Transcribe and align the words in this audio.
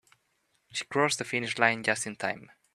She 0.71 0.83
crossed 0.85 1.19
the 1.19 1.23
finish 1.25 1.59
line 1.59 1.83
just 1.83 2.07
in 2.07 2.15
time. 2.15 2.49